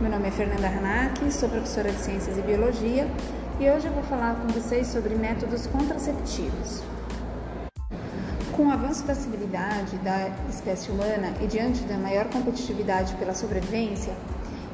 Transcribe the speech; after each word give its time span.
Meu 0.00 0.10
nome 0.10 0.28
é 0.28 0.30
Fernanda 0.30 0.66
Hanaki, 0.66 1.30
sou 1.30 1.46
professora 1.46 1.92
de 1.92 1.98
Ciências 1.98 2.38
e 2.38 2.40
Biologia 2.40 3.06
e 3.60 3.68
hoje 3.68 3.86
eu 3.86 3.92
vou 3.92 4.02
falar 4.04 4.34
com 4.36 4.48
vocês 4.48 4.86
sobre 4.86 5.14
métodos 5.14 5.66
contraceptivos. 5.66 6.82
Com 8.56 8.68
o 8.68 8.70
avanço 8.70 9.04
da 9.04 9.14
civilidade 9.14 9.98
da 9.98 10.30
espécie 10.48 10.90
humana 10.90 11.34
e 11.42 11.46
diante 11.46 11.82
da 11.82 11.98
maior 11.98 12.24
competitividade 12.30 13.14
pela 13.16 13.34
sobrevivência, 13.34 14.14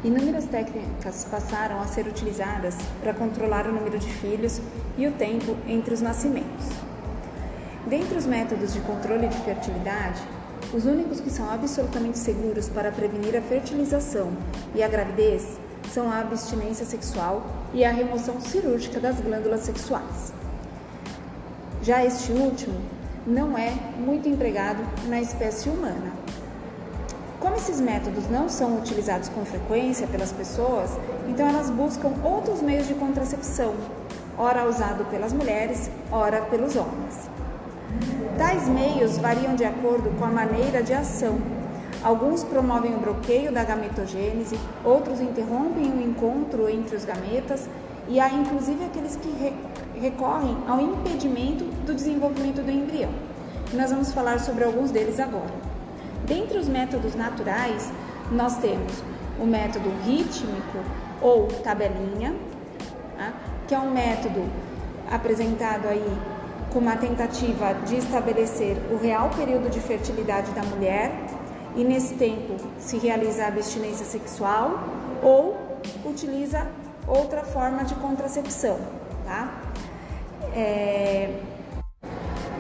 inúmeras 0.05 0.45
técnicas 0.45 1.27
passaram 1.29 1.81
a 1.81 1.89
ser 1.89 2.07
utilizadas 2.07 2.77
para 3.01 3.13
controlar 3.13 3.67
o 3.67 3.73
número 3.73 3.99
de 3.99 4.09
filhos 4.09 4.61
e 4.97 5.09
o 5.09 5.13
tempo 5.13 5.57
entre 5.67 5.93
os 5.93 6.01
nascimentos. 6.01 6.69
Dentre 7.89 8.17
os 8.17 8.27
métodos 8.27 8.73
de 8.73 8.81
controle 8.83 9.27
de 9.27 9.39
fertilidade, 9.39 10.23
os 10.73 10.85
únicos 10.85 11.21
que 11.21 11.31
são 11.31 11.49
absolutamente 11.51 12.19
seguros 12.19 12.69
para 12.69 12.91
prevenir 12.91 13.37
a 13.37 13.43
fertilização 13.43 14.33
e 14.75 14.83
a 14.83 14.89
gravidez 14.89 15.59
são 15.93 16.11
a 16.11 16.21
abstinência 16.21 16.85
sexual 16.85 17.47
e 17.73 17.85
a 17.85 17.93
remoção 17.93 18.41
cirúrgica 18.41 18.99
das 18.99 19.21
glândulas 19.21 19.61
sexuais. 19.61 20.33
Já 21.83 22.05
este 22.05 22.33
último 22.33 22.81
não 23.27 23.57
é 23.57 23.71
muito 23.99 24.29
empregado 24.29 24.83
na 25.09 25.21
espécie 25.21 25.69
humana. 25.69 26.13
Como 27.39 27.55
esses 27.55 27.81
métodos 27.81 28.29
não 28.29 28.49
são 28.49 28.79
utilizados 28.79 29.29
com 29.29 29.45
frequência 29.45 30.07
pelas 30.07 30.33
pessoas, 30.33 30.91
então 31.29 31.47
elas 31.47 31.71
buscam 31.71 32.13
outros 32.25 32.61
meios 32.61 32.89
de 32.89 32.95
contracepção, 32.95 33.75
ora 34.37 34.69
usado 34.69 35.05
pelas 35.11 35.33
mulheres, 35.33 35.91
ora 36.11 36.43
pelos 36.43 36.75
homens. 36.75 37.36
Tais 38.39 38.69
meios 38.69 39.17
variam 39.17 39.55
de 39.55 39.65
acordo 39.65 40.11
com 40.19 40.25
a 40.27 40.31
maneira 40.31 40.83
de 40.83 40.93
ação. 40.93 41.39
Alguns 42.03 42.45
promovem 42.45 42.95
o 42.95 42.99
bloqueio 42.99 43.51
da 43.51 43.65
gametogênese, 43.65 44.59
outros 44.85 45.21
interrompem 45.21 45.91
o 45.91 46.03
encontro 46.03 46.69
entre 46.69 46.97
os 46.97 47.05
gametas 47.07 47.67
e 48.07 48.21
há 48.21 48.29
inclusive 48.31 48.85
aqueles 48.85 49.17
que 49.17 49.31
re 49.31 49.55
recorrem 49.99 50.55
ao 50.69 50.79
impedimento 50.79 51.65
do 51.87 51.95
desenvolvimento 51.95 52.63
do 52.63 52.71
embrião. 52.71 53.11
Nós 53.73 53.91
vamos 53.91 54.13
falar 54.13 54.39
sobre 54.41 54.65
alguns 54.65 54.91
deles 54.91 55.19
agora. 55.19 55.55
Dentre 56.27 56.59
os 56.59 56.69
métodos 56.69 57.15
naturais, 57.15 57.91
nós 58.31 58.59
temos 58.59 59.03
o 59.41 59.47
método 59.47 59.91
rítmico 60.05 60.79
ou 61.23 61.49
tabelinha, 61.65 62.35
tá? 63.17 63.33
que 63.67 63.75
é 63.75 63.79
um 63.79 63.91
método 63.91 64.45
apresentado 65.11 65.89
aí 65.89 66.36
com 66.73 66.79
uma 66.79 66.97
tentativa 66.97 67.75
de 67.87 67.97
estabelecer 67.97 68.77
o 68.91 68.97
real 68.97 69.31
período 69.31 69.71
de 69.71 69.81
fertilidade 69.81 70.51
da 70.53 70.63
mulher 70.63 71.13
e 71.75 71.85
nesse 71.85 72.15
tempo 72.15 72.57
se 72.79 72.99
realiza 72.99 73.45
a 73.45 73.49
abstinência 73.49 74.05
sexual 74.05 74.79
ou 75.23 75.57
utiliza 76.05 76.67
outra 77.07 77.45
forma 77.45 77.85
de 77.85 77.95
contracepção, 77.97 78.79
tá? 79.25 79.61
É... 80.55 81.39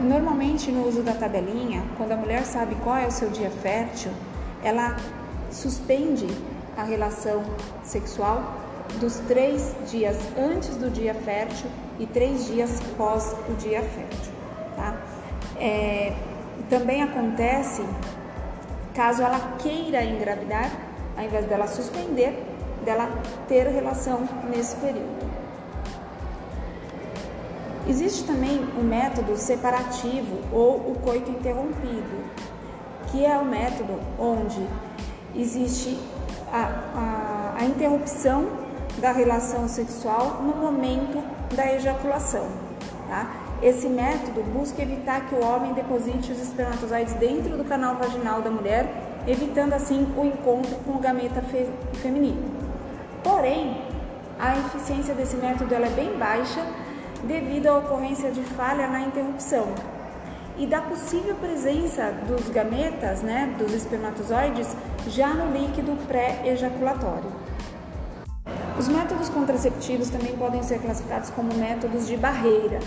Normalmente 0.00 0.70
no 0.70 0.86
uso 0.86 1.02
da 1.02 1.12
tabelinha, 1.12 1.82
quando 1.96 2.12
a 2.12 2.16
mulher 2.16 2.44
sabe 2.44 2.74
qual 2.76 2.96
é 2.96 3.06
o 3.06 3.10
seu 3.10 3.30
dia 3.30 3.50
fértil, 3.50 4.12
ela 4.62 4.96
suspende 5.50 6.26
a 6.76 6.82
relação 6.82 7.42
sexual 7.82 8.42
dos 9.00 9.16
três 9.20 9.74
dias 9.90 10.16
antes 10.36 10.76
do 10.76 10.90
dia 10.90 11.14
fértil 11.14 11.68
e 11.98 12.06
três 12.06 12.46
dias 12.46 12.80
pós 12.96 13.34
o 13.48 13.54
dia 13.54 13.82
fértil. 13.82 14.32
Tá? 14.76 14.94
É, 15.58 16.14
também 16.68 17.02
acontece 17.02 17.82
caso 18.94 19.22
ela 19.22 19.38
queira 19.58 20.02
engravidar, 20.04 20.70
ao 21.16 21.24
invés 21.24 21.46
dela 21.46 21.66
suspender, 21.66 22.42
dela 22.84 23.08
ter 23.46 23.66
relação 23.68 24.28
nesse 24.50 24.76
período. 24.76 25.26
Existe 27.88 28.24
também 28.24 28.58
o 28.76 28.80
um 28.80 28.82
método 28.82 29.36
separativo 29.36 30.38
ou 30.52 30.76
o 30.76 30.98
coito 31.04 31.30
interrompido, 31.30 32.24
que 33.10 33.24
é 33.24 33.36
o 33.38 33.44
método 33.44 34.00
onde 34.18 34.66
existe 35.34 35.96
a, 36.52 37.54
a, 37.54 37.54
a 37.60 37.64
interrupção 37.64 38.46
da 38.98 39.12
relação 39.12 39.68
sexual 39.68 40.42
no 40.42 40.56
momento 40.56 41.22
da 41.54 41.72
ejaculação. 41.72 42.46
Tá? 43.08 43.30
Esse 43.62 43.88
método 43.88 44.42
busca 44.42 44.82
evitar 44.82 45.26
que 45.28 45.34
o 45.34 45.44
homem 45.44 45.72
deposite 45.72 46.32
os 46.32 46.40
espermatozoides 46.40 47.14
dentro 47.14 47.56
do 47.56 47.64
canal 47.64 47.96
vaginal 47.96 48.42
da 48.42 48.50
mulher, 48.50 48.86
evitando 49.26 49.72
assim 49.72 50.06
o 50.16 50.24
encontro 50.24 50.76
com 50.84 50.92
o 50.92 50.98
gameta 50.98 51.40
fe 51.42 51.66
feminino. 52.02 52.42
Porém, 53.22 53.82
a 54.38 54.58
eficiência 54.58 55.14
desse 55.14 55.36
método 55.36 55.74
é 55.74 55.88
bem 55.88 56.16
baixa 56.18 56.64
devido 57.24 57.68
à 57.68 57.78
ocorrência 57.78 58.30
de 58.30 58.42
falha 58.42 58.86
na 58.86 59.00
interrupção 59.00 59.66
e 60.58 60.66
da 60.66 60.80
possível 60.80 61.34
presença 61.36 62.12
dos 62.26 62.48
gametas, 62.48 63.22
né, 63.22 63.54
dos 63.58 63.72
espermatozoides, 63.74 64.74
já 65.08 65.28
no 65.28 65.52
líquido 65.52 65.96
pré-ejaculatório. 66.06 67.30
Os 68.78 68.88
métodos 68.88 69.30
contraceptivos 69.30 70.10
também 70.10 70.36
podem 70.36 70.62
ser 70.62 70.80
classificados 70.80 71.30
como 71.30 71.54
métodos 71.54 72.06
de 72.06 72.14
barreira. 72.14 72.78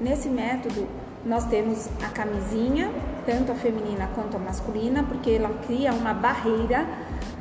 Nesse 0.00 0.28
método, 0.28 0.86
nós 1.24 1.44
temos 1.46 1.88
a 2.04 2.08
camisinha, 2.08 2.88
tanto 3.26 3.50
a 3.50 3.54
feminina 3.56 4.08
quanto 4.14 4.36
a 4.36 4.38
masculina, 4.38 5.02
porque 5.02 5.32
ela 5.32 5.50
cria 5.66 5.92
uma 5.92 6.14
barreira 6.14 6.86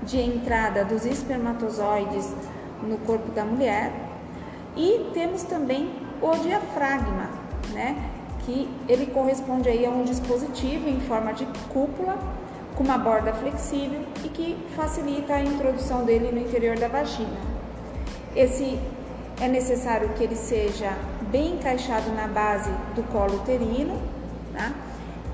de 0.01 0.19
entrada 0.19 0.83
dos 0.83 1.05
espermatozoides 1.05 2.33
no 2.81 2.97
corpo 2.97 3.31
da 3.31 3.45
mulher. 3.45 3.93
E 4.75 5.11
temos 5.13 5.43
também 5.43 5.91
o 6.19 6.31
diafragma, 6.37 7.29
né? 7.73 7.95
Que 8.39 8.67
ele 8.89 9.05
corresponde 9.05 9.69
aí 9.69 9.85
a 9.85 9.91
um 9.91 10.03
dispositivo 10.03 10.89
em 10.89 10.99
forma 11.01 11.31
de 11.31 11.45
cúpula 11.71 12.17
com 12.75 12.83
uma 12.83 12.97
borda 12.97 13.31
flexível 13.33 14.01
e 14.23 14.29
que 14.29 14.57
facilita 14.75 15.35
a 15.35 15.43
introdução 15.43 16.03
dele 16.03 16.31
no 16.31 16.39
interior 16.39 16.75
da 16.79 16.87
vagina. 16.87 17.52
Esse 18.35 18.79
é 19.41 19.47
necessário 19.47 20.09
que 20.09 20.23
ele 20.23 20.35
seja 20.35 20.91
bem 21.31 21.55
encaixado 21.55 22.11
na 22.11 22.27
base 22.27 22.69
do 22.95 23.03
colo 23.11 23.35
uterino. 23.35 24.01
Tá? 24.53 24.71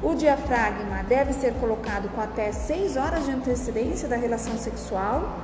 O 0.01 0.15
diafragma 0.15 1.03
deve 1.03 1.33
ser 1.33 1.53
colocado 1.55 2.09
com 2.15 2.21
até 2.21 2.51
6 2.51 2.97
horas 2.97 3.25
de 3.25 3.31
antecedência 3.31 4.07
da 4.07 4.15
relação 4.15 4.57
sexual 4.57 5.37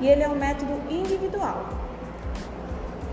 e 0.00 0.06
ele 0.06 0.22
é 0.22 0.28
um 0.28 0.36
método 0.36 0.72
individual. 0.90 1.66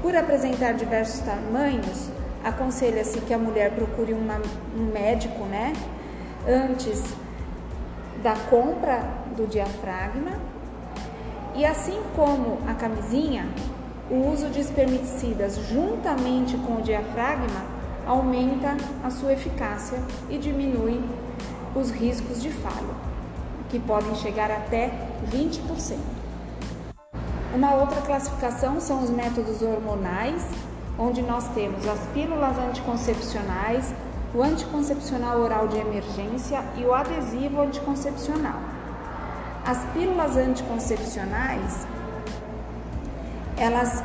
Por 0.02 0.16
apresentar 0.16 0.74
diversos 0.74 1.22
tamanhos, 1.22 2.10
aconselha-se 2.44 3.22
que 3.22 3.34
a 3.34 3.38
mulher 3.38 3.72
procure 3.72 4.14
uma, 4.14 4.42
um 4.78 4.92
médico, 4.92 5.46
né, 5.46 5.72
antes 6.46 7.02
da 8.22 8.36
compra 8.50 9.00
do 9.38 9.48
diafragma. 9.48 10.32
E 11.56 11.66
assim 11.66 12.02
como 12.16 12.58
a 12.68 12.74
camisinha, 12.74 13.48
o 14.10 14.32
uso 14.32 14.50
de 14.50 14.60
espermicidas 14.60 15.56
juntamente 15.70 16.58
com 16.58 16.78
o 16.78 16.82
diafragma 16.82 17.64
aumenta 18.08 18.76
a 19.04 19.12
sua 19.12 19.34
eficácia 19.34 20.00
e 20.32 20.38
diminui 20.40 21.00
os 21.76 21.92
riscos 21.92 22.42
de 22.42 22.50
falha, 22.50 22.96
que 23.70 23.80
podem 23.80 24.16
chegar 24.16 24.50
até 24.50 24.92
20%. 25.32 25.98
Uma 27.54 27.76
outra 27.76 28.02
classificação 28.02 28.82
são 28.82 29.04
os 29.04 29.12
métodos 29.12 29.62
hormonais, 29.62 30.44
onde 30.98 31.22
nós 31.22 31.48
temos 31.50 31.88
as 31.88 32.00
pílulas 32.16 32.58
anticoncepcionais, 32.58 33.94
o 34.34 34.42
anticoncepcional 34.42 35.40
oral 35.40 35.68
de 35.68 35.78
emergência 35.78 36.64
e 36.76 36.84
o 36.84 36.94
adesivo 36.96 37.62
anticoncepcional. 37.62 38.73
As 39.66 39.84
pílulas 39.94 40.36
anticoncepcionais 40.36 41.88
elas 43.58 44.04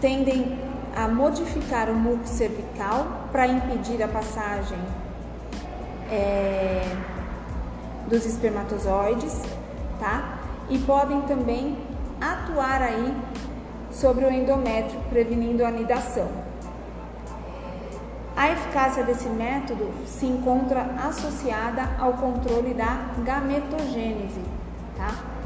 tendem 0.00 0.58
a 0.96 1.06
modificar 1.06 1.90
o 1.90 1.94
muco 1.94 2.26
cervical 2.26 3.28
para 3.30 3.46
impedir 3.46 4.02
a 4.02 4.08
passagem 4.08 4.78
é, 6.10 6.82
dos 8.08 8.24
espermatozoides, 8.24 9.42
tá? 10.00 10.38
E 10.68 10.78
podem 10.78 11.20
também 11.22 11.76
atuar 12.20 12.82
aí 12.82 13.14
sobre 13.90 14.24
o 14.24 14.32
endométrio, 14.32 14.98
prevenindo 15.10 15.64
a 15.64 15.68
anidação. 15.68 16.28
A 18.36 18.50
eficácia 18.50 19.02
desse 19.02 19.28
método 19.28 19.90
se 20.06 20.26
encontra 20.26 20.82
associada 21.06 21.88
ao 21.98 22.14
controle 22.14 22.74
da 22.74 23.06
gametogênese, 23.24 24.40
tá? 24.96 25.36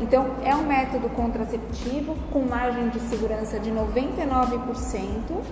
Então, 0.00 0.26
é 0.44 0.54
um 0.54 0.64
método 0.64 1.08
contraceptivo 1.08 2.14
com 2.32 2.40
margem 2.42 2.88
de 2.88 3.00
segurança 3.00 3.58
de 3.58 3.70
99%. 3.70 5.42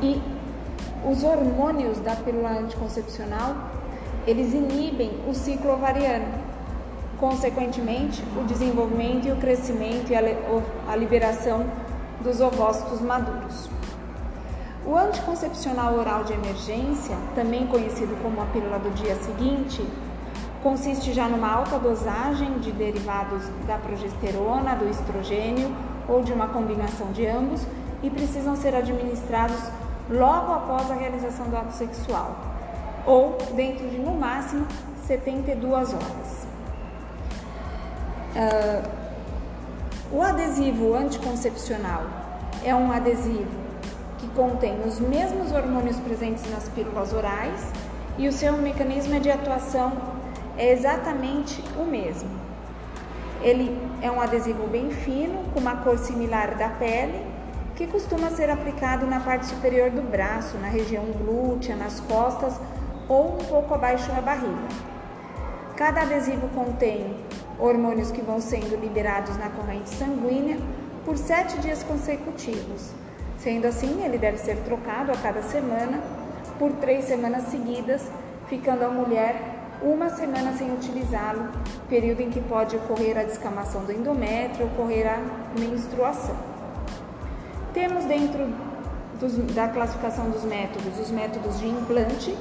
E 0.00 0.20
os 1.04 1.22
hormônios 1.22 1.98
da 1.98 2.16
pílula 2.16 2.50
anticoncepcional, 2.50 3.54
eles 4.26 4.54
inibem 4.54 5.10
o 5.28 5.34
ciclo 5.34 5.74
ovariano, 5.74 6.26
consequentemente, 7.20 8.22
o 8.40 8.44
desenvolvimento 8.44 9.28
e 9.28 9.32
o 9.32 9.36
crescimento 9.36 10.10
e 10.10 10.16
a 10.16 10.96
liberação 10.96 11.66
dos 12.22 12.40
ovócitos 12.40 13.00
maduros. 13.00 13.68
O 14.86 14.96
anticoncepcional 14.96 15.94
oral 15.94 16.24
de 16.24 16.32
emergência, 16.32 17.16
também 17.34 17.66
conhecido 17.66 18.20
como 18.22 18.40
a 18.40 18.46
pílula 18.46 18.78
do 18.78 18.90
dia 18.90 19.14
seguinte, 19.16 19.84
consiste 20.62 21.12
já 21.12 21.28
numa 21.28 21.50
alta 21.50 21.78
dosagem 21.78 22.58
de 22.58 22.70
derivados 22.70 23.42
da 23.66 23.78
progesterona, 23.78 24.74
do 24.76 24.88
estrogênio 24.88 25.74
ou 26.08 26.22
de 26.22 26.32
uma 26.32 26.48
combinação 26.48 27.10
de 27.12 27.26
ambos 27.26 27.66
e 28.02 28.10
precisam 28.10 28.56
ser 28.56 28.74
administrados 28.74 29.58
logo 30.08 30.52
após 30.52 30.90
a 30.90 30.94
realização 30.94 31.48
do 31.48 31.56
ato 31.56 31.72
sexual 31.72 32.36
ou 33.06 33.36
dentro 33.54 33.88
de 33.88 33.98
no 33.98 34.12
máximo 34.12 34.66
72 35.06 35.94
horas. 35.94 36.46
Uh, 38.34 39.02
o 40.12 40.22
adesivo 40.22 40.94
anticoncepcional 40.94 42.04
é 42.64 42.74
um 42.74 42.92
adesivo 42.92 43.62
que 44.18 44.28
contém 44.28 44.80
os 44.86 45.00
mesmos 45.00 45.50
hormônios 45.52 45.98
presentes 45.98 46.48
nas 46.50 46.68
pílulas 46.68 47.12
orais 47.12 47.60
e 48.16 48.28
o 48.28 48.32
seu 48.32 48.56
mecanismo 48.56 49.18
de 49.18 49.30
atuação 49.30 50.11
é 50.56 50.72
exatamente 50.72 51.62
o 51.78 51.84
mesmo. 51.84 52.30
Ele 53.40 53.76
é 54.00 54.10
um 54.10 54.20
adesivo 54.20 54.66
bem 54.66 54.90
fino, 54.90 55.42
com 55.52 55.60
uma 55.60 55.76
cor 55.76 55.98
similar 55.98 56.54
da 56.56 56.68
pele, 56.68 57.26
que 57.74 57.86
costuma 57.86 58.30
ser 58.30 58.50
aplicado 58.50 59.06
na 59.06 59.20
parte 59.20 59.46
superior 59.46 59.90
do 59.90 60.02
braço, 60.02 60.56
na 60.58 60.68
região 60.68 61.04
glútea, 61.06 61.74
nas 61.74 62.00
costas 62.00 62.60
ou 63.08 63.34
um 63.34 63.44
pouco 63.44 63.74
abaixo 63.74 64.10
da 64.12 64.20
barriga. 64.20 64.68
Cada 65.76 66.02
adesivo 66.02 66.48
contém 66.48 67.16
hormônios 67.58 68.10
que 68.10 68.20
vão 68.20 68.40
sendo 68.40 68.76
liberados 68.76 69.36
na 69.36 69.48
corrente 69.48 69.88
sanguínea 69.88 70.58
por 71.04 71.16
sete 71.16 71.58
dias 71.58 71.82
consecutivos. 71.82 72.92
Sendo 73.38 73.66
assim, 73.66 74.04
ele 74.04 74.18
deve 74.18 74.38
ser 74.38 74.56
trocado 74.58 75.10
a 75.10 75.16
cada 75.16 75.42
semana 75.42 76.00
por 76.58 76.70
três 76.72 77.06
semanas 77.06 77.44
seguidas, 77.44 78.08
ficando 78.46 78.84
a 78.84 78.88
mulher 78.88 79.51
uma 79.82 80.08
semana 80.10 80.52
sem 80.52 80.72
utilizá-lo, 80.72 81.48
período 81.88 82.20
em 82.20 82.30
que 82.30 82.40
pode 82.40 82.76
ocorrer 82.76 83.18
a 83.18 83.22
descamação 83.22 83.84
do 83.84 83.92
endométrio, 83.92 84.66
ocorrer 84.66 85.06
a 85.06 85.18
menstruação. 85.58 86.36
Temos 87.74 88.04
dentro 88.04 88.48
dos, 89.18 89.36
da 89.54 89.68
classificação 89.68 90.30
dos 90.30 90.44
métodos 90.44 90.98
os 90.98 91.10
métodos 91.10 91.58
de 91.58 91.66
implante, 91.66 92.36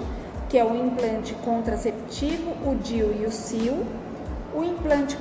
que 0.50 0.58
é 0.58 0.66
o 0.66 0.76
implante 0.76 1.34
contraceptivo, 1.36 2.52
o 2.66 2.76
DIU 2.76 3.14
e 3.22 3.26
o 3.26 3.32
CIO. 3.32 3.86
O 4.54 4.64
implante 4.64 5.18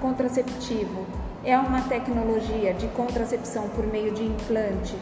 contraceptivo 0.00 1.04
é 1.44 1.58
uma 1.58 1.82
tecnologia 1.82 2.72
de 2.74 2.86
contracepção 2.88 3.68
por 3.70 3.86
meio 3.86 4.12
de 4.12 4.24
implante 4.24 4.96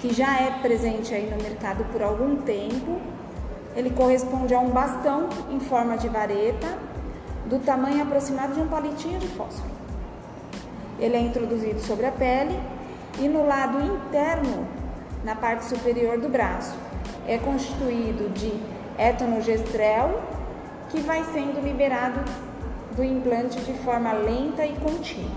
que 0.00 0.14
já 0.14 0.40
é 0.40 0.50
presente 0.62 1.12
aí 1.14 1.28
no 1.28 1.42
mercado 1.42 1.84
por 1.92 2.02
algum 2.02 2.36
tempo. 2.36 3.00
Ele 3.78 3.90
corresponde 3.90 4.52
a 4.52 4.58
um 4.58 4.70
bastão 4.70 5.28
em 5.48 5.60
forma 5.60 5.96
de 5.96 6.08
vareta, 6.08 6.66
do 7.46 7.60
tamanho 7.60 8.02
aproximado 8.02 8.52
de 8.52 8.60
um 8.60 8.66
palitinho 8.66 9.20
de 9.20 9.28
fósforo. 9.28 9.70
Ele 10.98 11.14
é 11.14 11.20
introduzido 11.20 11.78
sobre 11.82 12.04
a 12.06 12.10
pele 12.10 12.58
e 13.20 13.28
no 13.28 13.46
lado 13.46 13.80
interno, 13.80 14.66
na 15.22 15.36
parte 15.36 15.64
superior 15.66 16.18
do 16.18 16.28
braço, 16.28 16.76
é 17.24 17.38
constituído 17.38 18.28
de 18.30 18.52
etonogestrel, 18.98 20.24
que 20.90 21.00
vai 21.00 21.22
sendo 21.32 21.62
liberado 21.62 22.18
do 22.96 23.04
implante 23.04 23.60
de 23.60 23.74
forma 23.74 24.12
lenta 24.12 24.66
e 24.66 24.74
contínua. 24.74 25.30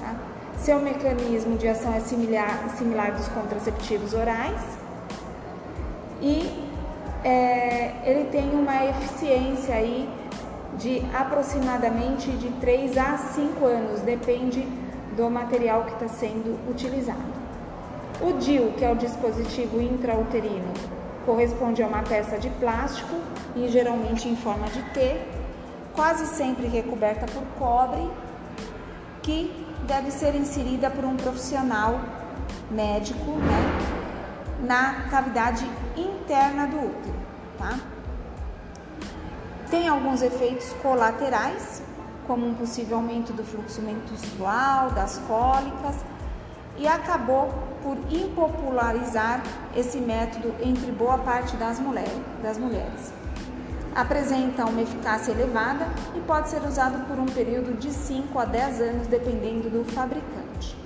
Tá? 0.00 0.14
Seu 0.58 0.78
mecanismo 0.80 1.56
de 1.56 1.66
ação 1.66 1.94
é 1.94 2.00
similar, 2.00 2.68
similar 2.76 3.12
dos 3.12 3.26
contraceptivos 3.28 4.12
orais 4.12 4.60
e 6.20 6.67
é, 7.28 7.92
ele 8.04 8.24
tem 8.30 8.50
uma 8.52 8.86
eficiência 8.86 9.74
aí 9.74 10.08
de 10.78 11.02
aproximadamente 11.14 12.30
de 12.30 12.48
3 12.52 12.96
a 12.96 13.18
5 13.18 13.66
anos, 13.66 14.00
depende 14.00 14.66
do 15.14 15.28
material 15.28 15.84
que 15.84 15.92
está 15.92 16.08
sendo 16.08 16.58
utilizado. 16.70 17.38
O 18.22 18.32
DIL, 18.32 18.72
que 18.78 18.84
é 18.84 18.90
o 18.90 18.96
dispositivo 18.96 19.80
intrauterino, 19.80 20.72
corresponde 21.26 21.82
a 21.82 21.86
uma 21.86 22.02
peça 22.02 22.38
de 22.38 22.48
plástico 22.50 23.14
e 23.54 23.68
geralmente 23.68 24.26
em 24.26 24.36
forma 24.36 24.66
de 24.68 24.82
T, 24.94 25.20
quase 25.92 26.26
sempre 26.26 26.66
recoberta 26.66 27.26
por 27.26 27.42
cobre, 27.58 28.10
que 29.22 29.52
deve 29.86 30.10
ser 30.10 30.34
inserida 30.34 30.88
por 30.88 31.04
um 31.04 31.16
profissional 31.16 32.00
médico 32.70 33.32
né, 33.32 34.66
na 34.66 35.08
cavidade 35.10 35.68
interna 35.94 36.66
do 36.66 36.76
útero. 36.76 37.17
Tá? 37.58 37.78
Tem 39.70 39.88
alguns 39.88 40.22
efeitos 40.22 40.72
colaterais, 40.82 41.82
como 42.26 42.46
um 42.46 42.54
possível 42.54 42.96
aumento 42.96 43.32
do 43.32 43.44
fluxo 43.44 43.82
menstrual, 43.82 44.90
das 44.92 45.18
cólicas, 45.26 45.96
e 46.78 46.86
acabou 46.86 47.52
por 47.82 47.96
impopularizar 48.10 49.42
esse 49.76 49.98
método 49.98 50.54
entre 50.62 50.90
boa 50.92 51.18
parte 51.18 51.56
das, 51.56 51.78
mulher, 51.78 52.08
das 52.42 52.56
mulheres. 52.56 53.12
Apresenta 53.94 54.64
uma 54.64 54.80
eficácia 54.80 55.32
elevada 55.32 55.86
e 56.14 56.20
pode 56.20 56.48
ser 56.48 56.62
usado 56.62 57.06
por 57.06 57.18
um 57.18 57.26
período 57.26 57.76
de 57.76 57.92
5 57.92 58.38
a 58.38 58.44
10 58.44 58.80
anos, 58.80 59.06
dependendo 59.06 59.68
do 59.68 59.84
fabricante. 59.84 60.76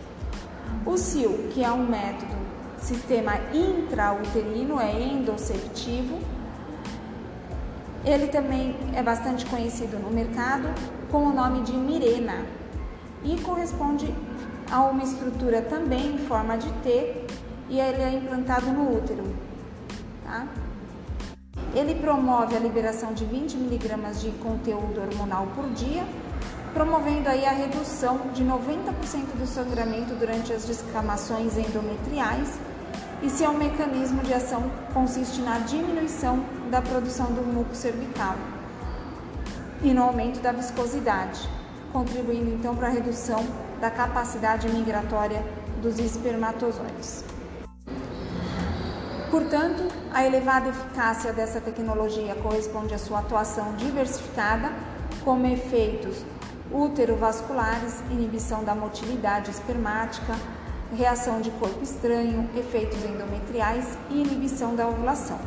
O 0.87 0.97
SIL, 0.97 1.49
que 1.53 1.63
é 1.63 1.71
um 1.71 1.87
método 1.87 2.35
sistema 2.79 3.35
intrauterino, 3.53 4.81
é 4.81 5.01
endoceptivo, 5.01 6.19
ele 8.05 8.27
também 8.27 8.77
é 8.95 9.03
bastante 9.03 9.47
conhecido 9.47 9.99
no 9.99 10.11
mercado 10.11 10.69
com 11.11 11.27
o 11.27 11.33
nome 11.33 11.63
de 11.63 11.73
Mirena 11.73 12.45
e 13.23 13.41
corresponde 13.41 14.13
a 14.71 14.83
uma 14.83 15.03
estrutura 15.03 15.63
também 15.63 16.15
em 16.15 16.19
forma 16.19 16.57
de 16.57 16.71
T 16.83 17.27
e 17.69 17.79
ele 17.79 18.03
é 18.03 18.13
implantado 18.13 18.67
no 18.73 18.97
útero. 18.97 19.25
Tá? 20.25 20.47
Ele 21.75 21.95
promove 21.95 22.57
a 22.57 22.59
liberação 22.59 23.13
de 23.15 23.25
20 23.25 23.57
miligramas 23.57 24.21
de 24.21 24.31
conteúdo 24.33 25.01
hormonal 25.01 25.47
por 25.55 25.69
dia, 25.71 26.05
promovendo 26.75 27.29
aí 27.29 27.45
a 27.47 27.53
redução 27.53 28.19
de 28.35 28.45
90% 28.45 29.39
do 29.39 29.47
sangramento 29.47 30.15
durante 30.15 30.53
as 30.53 30.65
descamações 30.65 31.57
endometriais 31.57 32.59
e 33.23 33.31
seu 33.31 33.53
mecanismo 33.53 34.21
de 34.23 34.35
ação 34.35 34.71
consiste 34.93 35.41
na 35.41 35.59
diminuição 35.59 36.45
da 36.71 36.83
produção 36.83 37.27
do 37.27 37.43
muco 37.43 37.75
cervical 37.75 38.35
e 39.83 39.95
no 39.95 40.03
aumento 40.03 40.41
da 40.41 40.53
viscosidade, 40.53 41.49
contribuindo 41.93 42.51
então 42.51 42.75
para 42.75 42.89
a 42.89 42.91
redução 42.91 43.45
da 43.81 43.91
capacidade 43.91 44.69
migratória 44.69 45.45
dos 45.81 45.99
espermatozoides. 45.99 47.25
Portanto, 49.31 49.89
a 50.13 50.25
elevada 50.25 50.69
eficácia 50.69 51.33
dessa 51.33 51.61
tecnologia 51.61 52.35
corresponde 52.35 52.95
à 52.95 52.99
sua 52.99 53.21
atuação 53.21 53.75
diversificada, 53.77 54.71
como 55.25 55.47
efeitos 55.47 56.25
útero-vasculares, 56.71 58.01
inibição 58.11 58.65
da 58.65 58.75
motilidade 58.75 59.51
espermática, 59.51 60.35
reação 60.97 61.41
de 61.41 61.51
corpo 61.53 61.83
estranho, 61.83 62.49
efeitos 62.57 63.03
endometriais 63.05 63.97
e 64.11 64.23
inibição 64.23 64.75
da 64.75 64.87
ovulação. 64.87 65.39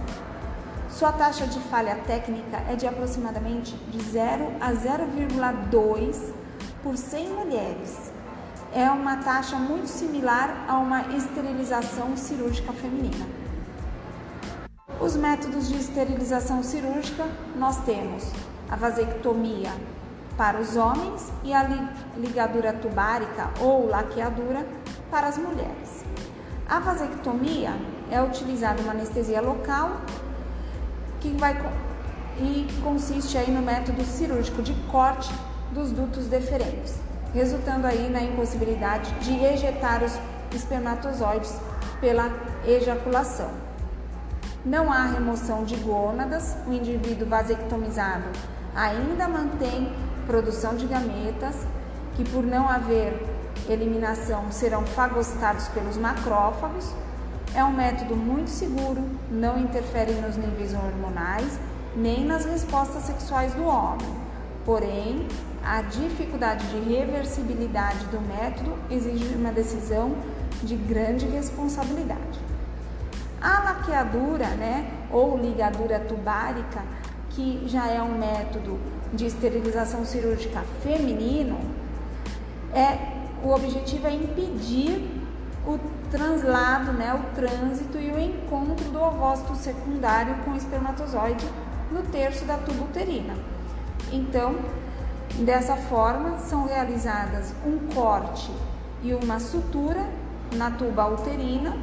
Sua 0.90 1.12
taxa 1.12 1.46
de 1.46 1.60
falha 1.62 1.96
técnica 2.08 2.58
é 2.70 2.76
de 2.76 2.88
aproximadamente 2.88 3.76
de 3.76 4.02
0 4.02 4.54
a 4.60 4.72
0,2 4.72 6.34
por 6.82 6.98
100 6.98 7.30
mulheres 7.30 8.16
é 8.76 8.92
uma 8.92 9.16
taxa 9.16 9.56
muito 9.56 9.88
similar 9.88 10.66
a 10.68 10.78
uma 10.78 11.16
esterilização 11.16 12.18
cirúrgica 12.18 12.74
feminina. 12.74 13.26
Os 15.00 15.16
métodos 15.16 15.70
de 15.70 15.78
esterilização 15.78 16.62
cirúrgica 16.62 17.26
nós 17.58 17.78
temos 17.86 18.30
a 18.70 18.76
vasectomia 18.76 19.72
para 20.38 20.60
os 20.60 20.76
homens 20.76 21.32
e 21.44 21.54
a 21.54 21.64
ligadura 22.18 22.74
tubárica 22.74 23.50
ou 23.60 23.88
laqueadura 23.88 24.66
para 25.10 25.28
as 25.28 25.38
mulheres. 25.38 26.04
A 26.68 26.80
vasectomia 26.80 27.74
é 28.12 28.22
utilizada 28.22 28.82
uma 28.82 28.92
anestesia 28.92 29.42
local 29.42 30.02
que 31.20 31.30
vai 31.38 31.56
e 32.38 32.68
consiste 32.84 33.38
aí 33.38 33.50
no 33.50 33.62
método 33.62 34.04
cirúrgico 34.04 34.62
de 34.62 34.74
corte 34.92 35.34
dos 35.72 35.92
dutos 35.92 36.28
deferentes 36.28 37.06
resultando 37.36 37.86
aí 37.86 38.10
na 38.10 38.22
impossibilidade 38.22 39.12
de 39.20 39.44
ejetar 39.44 40.02
os 40.02 40.18
espermatozoides 40.56 41.60
pela 42.00 42.32
ejaculação. 42.66 43.52
Não 44.66 44.92
há 44.92 45.06
remoção 45.08 45.66
de 45.66 45.76
gônadas, 45.76 46.56
o 46.66 46.72
indivíduo 46.72 47.28
vasectomizado 47.28 48.24
ainda 48.74 49.28
mantém 49.28 49.92
produção 50.26 50.76
de 50.76 50.86
gametas, 50.86 51.56
que 52.16 52.24
por 52.30 52.44
não 52.44 52.68
haver 52.68 53.14
eliminação 53.70 54.52
serão 54.52 54.86
fagostados 54.86 55.68
pelos 55.70 55.98
macrófagos. 55.98 56.94
É 57.54 57.64
um 57.64 57.72
método 57.72 58.16
muito 58.16 58.50
seguro, 58.50 59.04
não 59.32 59.58
interfere 59.58 60.14
nos 60.14 60.36
níveis 60.36 60.74
hormonais 60.74 61.60
nem 61.96 62.26
nas 62.26 62.46
respostas 62.46 63.04
sexuais 63.04 63.54
do 63.54 63.66
homem. 63.66 64.08
Porém, 64.66 65.28
a 65.64 65.82
dificuldade 65.82 66.68
de 66.68 66.80
reversibilidade 66.94 68.06
do 68.08 68.20
método 68.20 68.74
exige 68.90 69.34
uma 69.36 69.52
decisão 69.52 70.16
de 70.62 70.76
grande 70.76 71.26
responsabilidade. 71.28 72.40
A 73.42 73.64
laqueadura, 73.64 74.48
né, 74.50 74.92
ou 75.12 75.38
ligadura 75.38 76.00
tubárica, 76.00 76.84
que 77.30 77.64
já 77.68 77.88
é 77.88 78.02
um 78.02 78.18
método 78.18 78.80
de 79.16 79.26
esterilização 79.26 80.06
cirúrgica 80.06 80.62
feminino, 80.84 81.60
é 82.74 83.16
o 83.44 83.54
objetivo 83.54 84.08
é 84.08 84.14
impedir 84.14 85.10
o 85.66 85.80
translado, 86.10 86.94
né, 86.94 87.14
o 87.14 87.36
trânsito 87.36 87.98
e 87.98 88.12
o 88.12 88.20
encontro 88.20 88.90
do 88.92 89.02
ovócito 89.02 89.56
secundário 89.56 90.36
com 90.44 90.52
o 90.52 90.56
espermatozoide 90.56 91.46
no 91.92 92.04
terço 92.04 92.46
da 92.46 92.58
tuba 92.58 92.84
uterina. 92.84 93.34
Então, 94.12 94.56
dessa 95.40 95.76
forma, 95.76 96.38
são 96.38 96.66
realizadas 96.66 97.54
um 97.66 97.94
corte 97.94 98.52
e 99.04 99.14
uma 99.14 99.40
sutura 99.40 100.06
na 100.56 100.72
tuba 100.72 101.08
uterina 101.08 101.78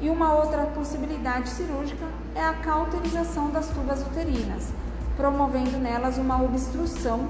e 0.00 0.10
uma 0.10 0.34
outra 0.34 0.62
possibilidade 0.66 1.48
cirúrgica 1.48 2.04
é 2.34 2.42
a 2.42 2.54
cauterização 2.54 3.50
das 3.50 3.68
tubas 3.68 4.02
uterinas, 4.02 4.72
promovendo 5.16 5.78
nelas 5.78 6.18
uma 6.18 6.42
obstrução 6.42 7.28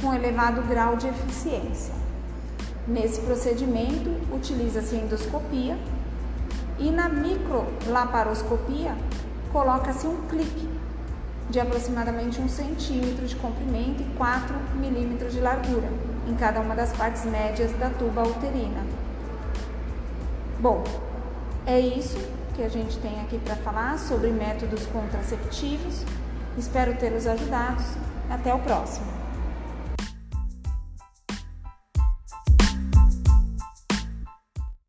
com 0.00 0.14
elevado 0.14 0.62
grau 0.62 0.96
de 0.96 1.08
eficiência. 1.08 1.92
Nesse 2.86 3.20
procedimento, 3.20 4.10
utiliza-se 4.34 4.96
endoscopia 4.96 5.76
e 6.78 6.90
na 6.90 7.08
microlaparoscopia 7.08 8.94
coloca-se 9.52 10.06
um 10.06 10.22
clipe 10.28 10.68
de 11.50 11.58
aproximadamente 11.58 12.40
um 12.40 12.48
centímetro 12.48 13.26
de 13.26 13.34
comprimento 13.36 14.02
e 14.02 14.16
4 14.16 14.54
milímetros 14.76 15.32
de 15.32 15.40
largura 15.40 15.88
em 16.26 16.34
cada 16.34 16.60
uma 16.60 16.74
das 16.74 16.92
partes 16.92 17.24
médias 17.24 17.72
da 17.78 17.88
tuba 17.90 18.22
uterina. 18.22 18.84
Bom, 20.60 20.84
é 21.66 21.78
isso 21.80 22.18
que 22.54 22.62
a 22.62 22.68
gente 22.68 22.98
tem 22.98 23.20
aqui 23.20 23.38
para 23.38 23.56
falar 23.56 23.98
sobre 23.98 24.30
métodos 24.30 24.84
contraceptivos. 24.86 26.04
Espero 26.58 26.96
tê-los 26.96 27.26
ajudado. 27.26 27.82
Até 28.28 28.52
o 28.52 28.58
próximo. 28.58 29.17